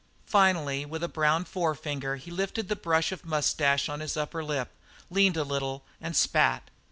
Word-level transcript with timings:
Finally 0.25 0.83
with 0.83 1.03
a 1.03 1.07
brown 1.07 1.45
forefinger 1.45 2.15
he 2.15 2.31
lifted 2.31 2.67
the 2.67 2.75
brush 2.75 3.11
of 3.11 3.23
moustache 3.23 3.87
on 3.87 3.99
his 3.99 4.17
upper 4.17 4.43
lip, 4.43 4.69
leaned 5.11 5.37
a 5.37 5.43
little, 5.43 5.83
and 6.01 6.15
spat. 6.15 6.71